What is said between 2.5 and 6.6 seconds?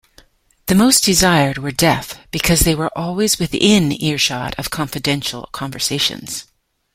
they were always within earshot of confidential conversations.